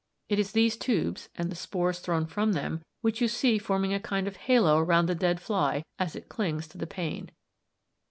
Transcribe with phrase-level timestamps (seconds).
[0.29, 3.99] It is these tubes, and the spores thrown from them, which you see forming a
[3.99, 7.29] kind of halo round the dead fly as it clings to the pane.